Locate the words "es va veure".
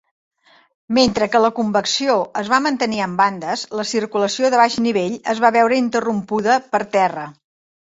5.37-5.81